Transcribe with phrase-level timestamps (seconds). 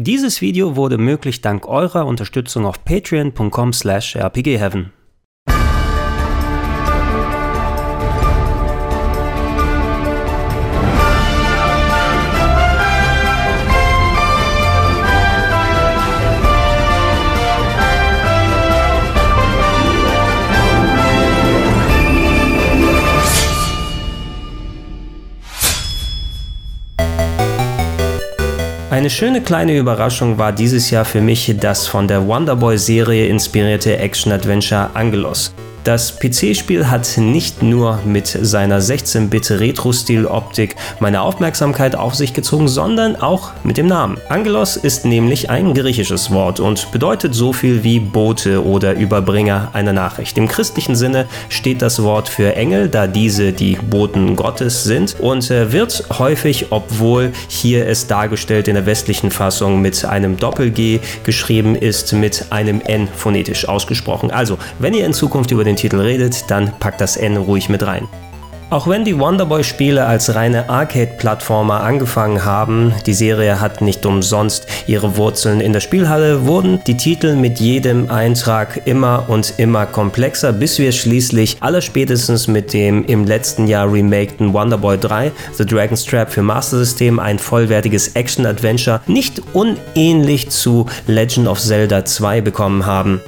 [0.00, 4.92] Dieses Video wurde möglich dank eurer Unterstützung auf patreon.com slash rpgheaven.
[28.90, 34.88] Eine schöne kleine Überraschung war dieses Jahr für mich das von der Wonderboy-Serie inspirierte Action-Adventure
[34.94, 35.52] Angelos.
[35.88, 43.52] Das PC-Spiel hat nicht nur mit seiner 16-Bit-Retro-Stil-Optik meine Aufmerksamkeit auf sich gezogen, sondern auch
[43.64, 44.18] mit dem Namen.
[44.28, 49.94] Angelos ist nämlich ein griechisches Wort und bedeutet so viel wie Bote oder Überbringer einer
[49.94, 50.36] Nachricht.
[50.36, 55.50] Im christlichen Sinne steht das Wort für Engel, da diese die Boten Gottes sind und
[55.50, 61.74] äh, wird häufig, obwohl hier es dargestellt in der westlichen Fassung mit einem Doppel-G geschrieben
[61.74, 64.30] ist, mit einem N phonetisch ausgesprochen.
[64.30, 67.86] Also, wenn ihr in Zukunft über den Titel redet, dann packt das N ruhig mit
[67.86, 68.08] rein.
[68.70, 75.16] Auch wenn die Wonderboy-Spiele als reine Arcade-Plattformer angefangen haben, die Serie hat nicht umsonst ihre
[75.16, 80.78] Wurzeln in der Spielhalle, wurden die Titel mit jedem Eintrag immer und immer komplexer, bis
[80.78, 86.42] wir schließlich allerspätestens mit dem im letzten Jahr remakten Wonderboy 3, The Dragon's Trap für
[86.42, 93.22] Master System, ein vollwertiges Action-Adventure nicht unähnlich zu Legend of Zelda 2 bekommen haben.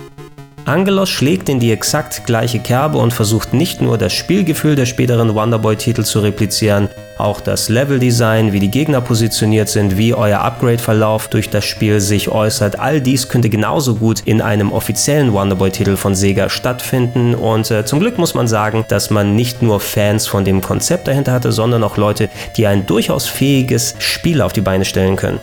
[0.66, 5.34] Angelos schlägt in die exakt gleiche Kerbe und versucht nicht nur das Spielgefühl der späteren
[5.34, 11.50] Wonderboy-Titel zu replizieren, auch das Leveldesign, wie die Gegner positioniert sind, wie euer Upgrade-Verlauf durch
[11.50, 16.48] das Spiel sich äußert, all dies könnte genauso gut in einem offiziellen Wonderboy-Titel von Sega
[16.48, 20.60] stattfinden und äh, zum Glück muss man sagen, dass man nicht nur Fans von dem
[20.60, 25.16] Konzept dahinter hatte, sondern auch Leute, die ein durchaus fähiges Spiel auf die Beine stellen
[25.16, 25.40] können.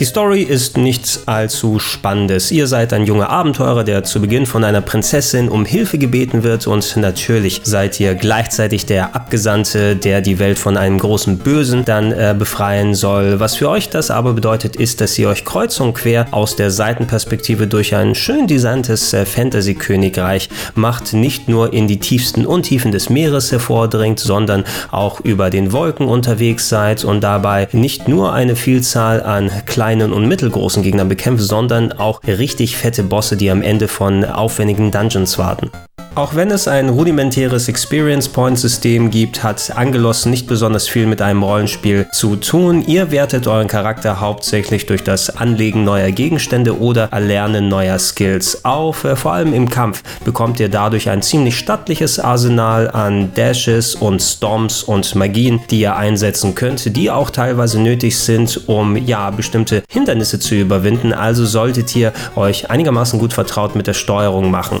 [0.00, 2.50] Die Story ist nichts allzu Spannendes.
[2.50, 6.66] Ihr seid ein junger Abenteurer, der zu Beginn von einer Prinzessin um Hilfe gebeten wird
[6.66, 12.12] und natürlich seid ihr gleichzeitig der Abgesandte, der die Welt von einem großen Bösen dann
[12.12, 13.40] äh, befreien soll.
[13.40, 16.70] Was für euch das aber bedeutet, ist, dass ihr euch kreuz und quer aus der
[16.70, 23.10] Seitenperspektive durch ein schön designtes äh, Fantasy-Königreich macht, nicht nur in die tiefsten Untiefen des
[23.10, 29.22] Meeres hervordringt, sondern auch über den Wolken unterwegs seid und dabei nicht nur eine Vielzahl
[29.22, 33.88] an kleinen kleinen und mittelgroßen Gegnern bekämpft, sondern auch richtig fette Bosse, die am Ende
[33.88, 35.72] von aufwendigen Dungeons warten.
[36.16, 41.22] Auch wenn es ein rudimentäres Experience Point System gibt, hat Angelos nicht besonders viel mit
[41.22, 42.82] einem Rollenspiel zu tun.
[42.84, 49.04] Ihr wertet euren Charakter hauptsächlich durch das Anlegen neuer Gegenstände oder Erlernen neuer Skills auf.
[49.04, 54.20] Äh, vor allem im Kampf bekommt ihr dadurch ein ziemlich stattliches Arsenal an Dashes und
[54.20, 59.84] Stomps und Magien, die ihr einsetzen könnt, die auch teilweise nötig sind, um ja bestimmte
[59.88, 61.12] Hindernisse zu überwinden.
[61.12, 64.80] Also solltet ihr euch einigermaßen gut vertraut mit der Steuerung machen.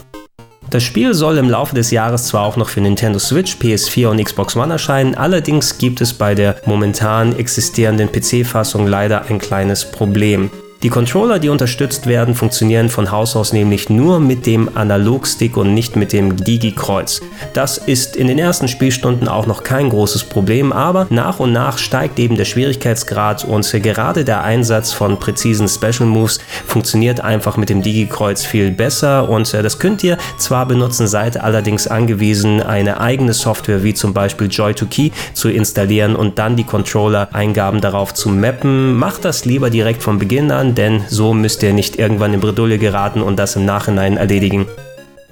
[0.70, 4.24] Das Spiel soll im Laufe des Jahres zwar auch noch für Nintendo Switch, PS4 und
[4.24, 10.48] Xbox One erscheinen, allerdings gibt es bei der momentan existierenden PC-Fassung leider ein kleines Problem.
[10.82, 15.74] Die Controller, die unterstützt werden, funktionieren von Haus aus nämlich nur mit dem Analogstick und
[15.74, 17.20] nicht mit dem Digi-Kreuz.
[17.52, 21.76] Das ist in den ersten Spielstunden auch noch kein großes Problem, aber nach und nach
[21.76, 27.68] steigt eben der Schwierigkeitsgrad und gerade der Einsatz von präzisen Special Moves funktioniert einfach mit
[27.68, 33.02] dem Digi-Kreuz viel besser und äh, das könnt ihr zwar benutzen, seid allerdings angewiesen, eine
[33.02, 38.94] eigene Software wie zum Beispiel Joy2Key zu installieren und dann die Controller-Eingaben darauf zu mappen.
[38.94, 42.78] Macht das lieber direkt von Beginn an, denn so müsst ihr nicht irgendwann in Bredouille
[42.78, 44.66] geraten und das im Nachhinein erledigen.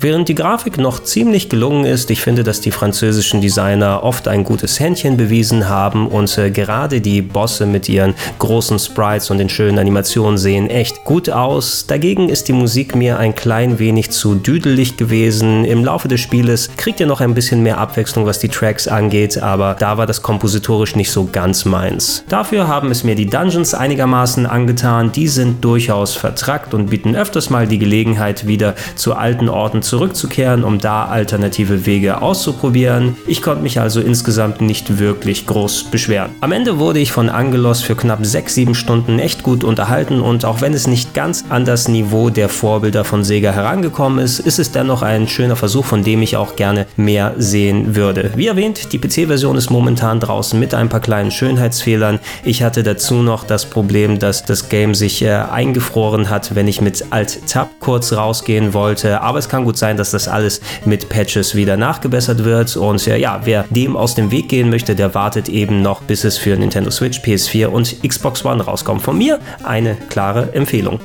[0.01, 4.45] Während die Grafik noch ziemlich gelungen ist, ich finde, dass die französischen Designer oft ein
[4.45, 9.49] gutes Händchen bewiesen haben und äh, gerade die Bosse mit ihren großen Sprites und den
[9.49, 11.87] schönen Animationen sehen echt gut aus.
[11.89, 15.65] Dagegen ist die Musik mir ein klein wenig zu düdelig gewesen.
[15.65, 19.43] Im Laufe des Spieles kriegt ihr noch ein bisschen mehr Abwechslung, was die Tracks angeht,
[19.43, 22.23] aber da war das kompositorisch nicht so ganz meins.
[22.29, 25.11] Dafür haben es mir die Dungeons einigermaßen angetan.
[25.11, 30.65] Die sind durchaus vertrackt und bieten öfters mal die Gelegenheit, wieder zu alten Orten zurückzukehren,
[30.65, 33.17] um da alternative Wege auszuprobieren.
[33.27, 36.31] Ich konnte mich also insgesamt nicht wirklich groß beschweren.
[36.41, 40.61] Am Ende wurde ich von Angelos für knapp 6-7 Stunden echt gut unterhalten und auch
[40.61, 44.73] wenn es nicht ganz an das Niveau der Vorbilder von Sega herangekommen ist, ist es
[44.73, 48.33] dennoch ein schöner Versuch, von dem ich auch gerne mehr sehen würde.
[48.37, 52.19] Wie erwähnt, die PC-Version ist momentan draußen mit ein paar kleinen Schönheitsfehlern.
[52.45, 56.81] Ich hatte dazu noch das Problem, dass das Game sich äh, eingefroren hat, wenn ich
[56.81, 61.55] mit Alt-Tab kurz rausgehen wollte, aber es kann gut sein, dass das alles mit Patches
[61.55, 62.77] wieder nachgebessert wird.
[62.77, 66.39] Und ja, wer dem aus dem Weg gehen möchte, der wartet eben noch, bis es
[66.39, 69.03] für Nintendo Switch, PS4 und Xbox One rauskommt.
[69.03, 71.01] Von mir eine klare Empfehlung.